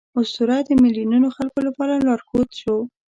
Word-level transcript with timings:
اسطوره 0.19 0.57
د 0.67 0.69
میلیونونو 0.83 1.27
خلکو 1.37 1.59
لپاره 1.67 2.03
لارښود 2.07 2.49
شو. 2.59 2.75